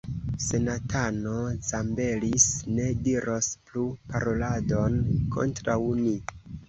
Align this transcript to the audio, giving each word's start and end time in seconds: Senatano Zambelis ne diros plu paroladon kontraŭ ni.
Senatano 0.43 1.33
Zambelis 1.67 2.47
ne 2.79 2.87
diros 3.09 3.51
plu 3.67 3.85
paroladon 4.15 4.99
kontraŭ 5.37 5.81
ni. 6.01 6.17